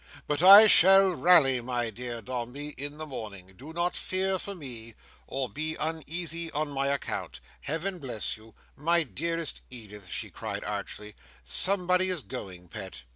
[0.25, 4.95] But I shall rally, my dear Dombey, in the morning; do not fear for me,
[5.27, 7.39] or be uneasy on my account.
[7.59, 8.55] Heaven bless you!
[8.75, 11.13] My dearest Edith!" she cried archly.
[11.43, 13.03] "Somebody is going, pet."